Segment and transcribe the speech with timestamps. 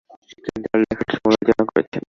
[0.43, 1.99] তিনি তার লেখায় সমালোচনা করেছেন।